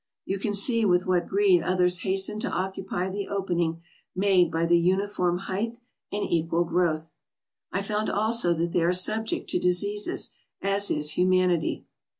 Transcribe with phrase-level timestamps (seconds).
[0.25, 3.83] You can see with what greed others hasten to occupy the opening
[4.15, 5.77] made by the uniform height
[6.11, 7.13] and equal growth.
[7.71, 11.85] I found also that they are subject to diseases, as is humanity.